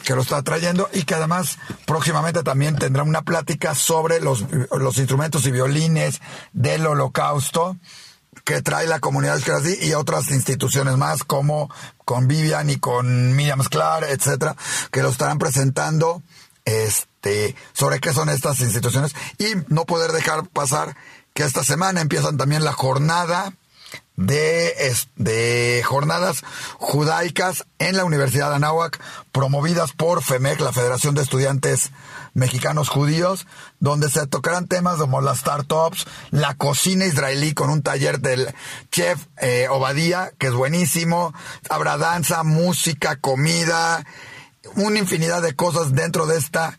que 0.04 0.16
lo 0.16 0.22
está 0.22 0.42
trayendo 0.44 0.90
y 0.94 1.04
que 1.04 1.16
además 1.16 1.58
próximamente 1.86 2.44
también 2.44 2.76
tendrá 2.76 3.04
una 3.04 3.22
plática 3.22 3.76
sobre 3.76 4.20
los, 4.20 4.46
los 4.72 4.98
instrumentos 4.98 5.46
y 5.46 5.52
violines 5.52 6.22
del 6.52 6.86
holocausto 6.86 7.78
que 8.44 8.62
trae 8.62 8.88
la 8.88 9.00
comunidad 9.00 9.38
Escrazí 9.38 9.78
y 9.82 9.94
otras 9.94 10.30
instituciones 10.32 10.98
más 10.98 11.24
como 11.24 11.70
con 12.06 12.28
Vivian 12.28 12.70
y 12.70 12.78
con 12.78 13.36
Miriam 13.36 13.64
Sklar, 13.64 14.04
etcétera, 14.04 14.56
que 14.92 15.02
lo 15.02 15.10
estarán 15.10 15.40
presentando 15.40 16.22
este 16.66 17.56
sobre 17.74 18.00
qué 18.00 18.14
son 18.14 18.30
estas 18.30 18.60
instituciones. 18.60 19.16
Y 19.38 19.54
no 19.68 19.86
poder 19.86 20.12
dejar 20.12 20.48
pasar 20.50 20.96
que 21.34 21.44
esta 21.44 21.64
semana 21.64 22.02
empiezan 22.02 22.38
también 22.38 22.64
la 22.64 22.74
jornada 22.74 23.54
de, 24.16 25.82
jornadas 25.86 26.44
judaicas 26.78 27.66
en 27.80 27.98
la 27.98 28.06
Universidad 28.06 28.50
de 28.50 28.56
Anáhuac, 28.56 29.00
promovidas 29.32 29.92
por 29.92 30.24
FEMEC, 30.24 30.60
la 30.60 30.74
Federación 30.74 31.16
de 31.16 31.24
Estudiantes 31.24 31.92
Mexicanos 32.34 32.90
Judíos, 32.90 33.48
donde 33.80 34.10
se 34.10 34.26
tocarán 34.28 34.68
temas 34.68 34.98
como 34.98 35.22
las 35.22 35.40
startups, 35.40 36.06
la 36.32 36.56
cocina 36.56 37.06
israelí 37.06 37.54
con 37.54 37.70
un 37.70 37.82
taller 37.82 38.20
del 38.20 38.54
chef 38.92 39.28
eh, 39.38 39.68
Obadía, 39.70 40.32
que 40.40 40.48
es 40.48 40.54
buenísimo, 40.54 41.34
habrá 41.70 41.98
danza, 41.98 42.44
música, 42.44 43.18
comida, 43.18 44.06
una 44.76 45.00
infinidad 45.00 45.42
de 45.42 45.56
cosas 45.56 45.94
dentro 45.94 46.26
de 46.26 46.38
estas 46.38 46.78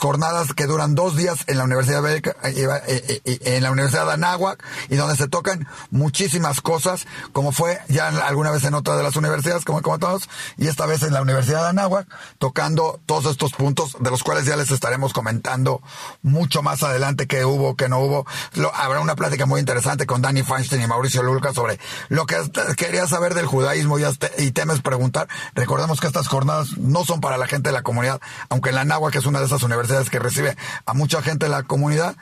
jornadas 0.00 0.54
que 0.54 0.66
duran 0.66 0.94
dos 0.94 1.16
días 1.16 1.38
en 1.46 1.58
la 1.58 1.64
Universidad 1.64 2.02
de, 2.02 2.16
eh, 2.16 2.32
eh, 2.44 3.20
eh, 3.24 3.38
en 3.44 3.62
la 3.62 3.72
Universidad 3.72 4.06
de 4.06 4.12
Anáhuac 4.12 4.64
y 4.88 4.96
donde 4.96 5.16
se 5.16 5.28
tocan 5.28 5.66
muchísimas 5.90 6.60
cosas, 6.60 7.06
como 7.32 7.52
fue 7.52 7.80
ya 7.88 8.08
alguna 8.08 8.50
vez 8.50 8.64
en 8.64 8.74
otra 8.74 8.96
de 8.96 9.02
las 9.02 9.16
universidades, 9.16 9.64
como 9.64 9.82
comentamos, 9.82 10.28
y 10.56 10.68
esta 10.68 10.86
vez 10.86 11.02
en 11.02 11.12
la 11.12 11.22
Universidad 11.22 11.62
de 11.62 11.68
Anáhuac, 11.70 12.06
tocando 12.38 13.00
todos 13.06 13.26
estos 13.26 13.52
puntos, 13.52 13.96
de 14.00 14.10
los 14.10 14.22
cuales 14.22 14.46
ya 14.46 14.56
les 14.56 14.70
estaremos 14.70 15.12
comentando 15.12 15.82
mucho 16.22 16.62
más 16.62 16.82
adelante 16.82 17.26
que 17.26 17.44
hubo, 17.44 17.76
que 17.76 17.88
no 17.88 17.98
hubo. 17.98 18.26
habrá 18.74 19.00
una 19.00 19.16
plática 19.16 19.46
muy 19.46 19.60
interesante 19.60 20.06
con 20.06 20.22
Danny 20.22 20.42
Feinstein 20.42 20.82
y 20.82 20.86
Mauricio 20.86 21.22
Lulca 21.22 21.52
sobre 21.52 21.78
lo 22.08 22.26
que 22.26 22.36
quería 22.76 23.06
saber 23.06 23.34
del 23.34 23.46
judaísmo 23.46 23.98
y, 23.98 24.04
y 24.38 24.52
temes 24.52 24.80
preguntar. 24.82 25.28
Recordemos 25.54 26.00
que 26.00 26.06
estas 26.06 26.28
jornadas 26.28 26.76
no 26.78 27.04
son 27.04 27.20
para 27.24 27.38
la 27.38 27.46
gente 27.46 27.70
de 27.70 27.72
la 27.72 27.80
comunidad, 27.80 28.20
aunque 28.50 28.68
en 28.68 28.74
la 28.74 28.84
Nahua, 28.84 29.10
que 29.10 29.16
es 29.16 29.24
una 29.24 29.40
de 29.40 29.46
esas 29.46 29.62
universidades 29.62 30.10
que 30.10 30.18
recibe 30.18 30.58
a 30.84 30.92
mucha 30.92 31.22
gente 31.22 31.46
de 31.46 31.50
la 31.50 31.62
comunidad, 31.62 32.16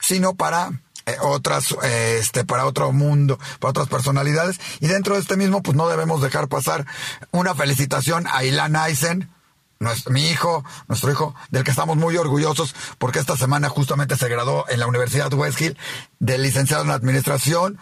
sino 0.00 0.34
para 0.34 0.72
eh, 1.06 1.16
otras, 1.22 1.76
eh, 1.84 2.18
este, 2.18 2.44
para 2.44 2.66
otro 2.66 2.90
mundo, 2.90 3.38
para 3.60 3.70
otras 3.70 3.86
personalidades. 3.86 4.58
Y 4.80 4.88
dentro 4.88 5.14
de 5.14 5.20
este 5.20 5.36
mismo, 5.36 5.62
pues 5.62 5.76
no 5.76 5.88
debemos 5.88 6.20
dejar 6.20 6.48
pasar 6.48 6.86
una 7.30 7.54
felicitación 7.54 8.26
a 8.26 8.42
Ilan 8.42 8.74
Eisen, 8.74 9.30
nuestro, 9.78 10.12
mi 10.12 10.28
hijo, 10.28 10.64
nuestro 10.88 11.12
hijo, 11.12 11.36
del 11.52 11.62
que 11.62 11.70
estamos 11.70 11.96
muy 11.96 12.16
orgullosos 12.16 12.74
porque 12.98 13.20
esta 13.20 13.36
semana 13.36 13.68
justamente 13.68 14.16
se 14.16 14.28
graduó 14.28 14.64
en 14.68 14.80
la 14.80 14.88
Universidad 14.88 15.32
West 15.34 15.60
Hill 15.60 15.78
de 16.18 16.36
licenciado 16.36 16.82
en 16.82 16.90
Administración, 16.90 17.78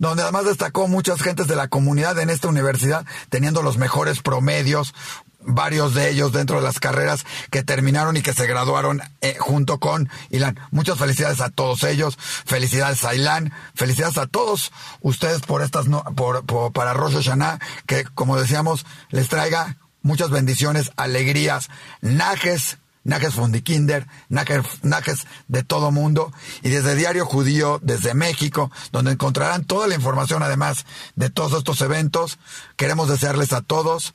donde 0.00 0.22
además 0.22 0.46
destacó 0.46 0.88
muchas 0.88 1.22
gentes 1.22 1.46
de 1.46 1.54
la 1.54 1.68
comunidad 1.68 2.18
en 2.18 2.30
esta 2.30 2.48
universidad, 2.48 3.04
teniendo 3.28 3.62
los 3.62 3.76
mejores 3.76 4.22
promedios, 4.22 4.94
varios 5.42 5.94
de 5.94 6.10
ellos 6.10 6.32
dentro 6.32 6.56
de 6.56 6.62
las 6.62 6.80
carreras 6.80 7.24
que 7.50 7.62
terminaron 7.62 8.16
y 8.16 8.22
que 8.22 8.32
se 8.32 8.46
graduaron 8.46 9.02
eh, 9.20 9.36
junto 9.38 9.78
con 9.78 10.08
Ilan. 10.30 10.58
Muchas 10.70 10.98
felicidades 10.98 11.42
a 11.42 11.50
todos 11.50 11.84
ellos, 11.84 12.16
felicidades 12.18 13.04
a 13.04 13.14
Ilan, 13.14 13.52
felicidades 13.74 14.16
a 14.16 14.26
todos 14.26 14.72
ustedes 15.02 15.42
por 15.42 15.62
estas, 15.62 15.86
no, 15.86 16.02
por, 16.16 16.44
para 16.72 16.94
Rosh 16.94 17.14
Hashanah, 17.14 17.58
que 17.86 18.04
como 18.04 18.40
decíamos, 18.40 18.86
les 19.10 19.28
traiga 19.28 19.76
muchas 20.00 20.30
bendiciones, 20.30 20.92
alegrías, 20.96 21.68
najes, 22.00 22.78
najes 23.04 23.34
fundikinder, 23.34 24.06
najes, 24.28 25.26
de 25.48 25.62
todo 25.62 25.90
mundo, 25.90 26.32
y 26.62 26.68
desde 26.68 26.94
Diario 26.94 27.26
Judío, 27.26 27.80
desde 27.82 28.14
México, 28.14 28.70
donde 28.92 29.12
encontrarán 29.12 29.64
toda 29.64 29.86
la 29.86 29.94
información 29.94 30.42
además 30.42 30.84
de 31.16 31.30
todos 31.30 31.58
estos 31.58 31.80
eventos, 31.80 32.38
queremos 32.76 33.08
desearles 33.08 33.52
a 33.52 33.62
todos 33.62 34.14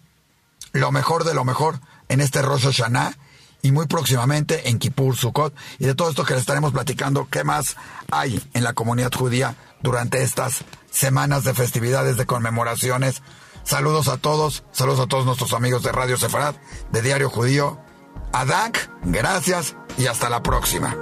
lo 0.74 0.92
mejor 0.92 1.24
de 1.24 1.34
lo 1.34 1.46
mejor 1.46 1.80
en 2.10 2.22
este 2.22 2.42
Rosh 2.42 2.66
Hashanah 2.66 3.18
y 3.62 3.72
muy 3.72 3.88
próximamente 3.88 4.70
en 4.70 4.78
Kippur, 4.78 5.16
Sukkot 5.16 5.56
y 5.80 5.86
de 5.86 5.96
todo 5.96 6.10
esto 6.10 6.24
que 6.24 6.34
les 6.34 6.42
estaremos 6.42 6.72
platicando, 6.72 7.28
qué 7.30 7.44
más 7.44 7.78
hay 8.12 8.42
en 8.54 8.64
la 8.64 8.74
comunidad 8.74 9.12
judía 9.14 9.56
durante 9.82 10.22
estas 10.22 10.66
semanas 10.92 11.44
de 11.44 11.54
festividades, 11.54 12.18
de 12.18 12.26
conmemoraciones. 12.26 13.24
Saludos 13.64 14.08
a 14.08 14.18
todos, 14.18 14.64
saludos 14.72 15.00
a 15.00 15.08
todos 15.08 15.26
nuestros 15.26 15.54
amigos 15.54 15.82
de 15.82 15.92
Radio 15.92 16.18
Sefarad, 16.18 16.56
de 16.92 17.02
Diario 17.02 17.30
Judío. 17.30 17.85
Adak, 18.32 18.90
gracias 19.04 19.76
y 19.98 20.08
hasta 20.08 20.30
la 20.30 20.44
próxima. 20.44 20.98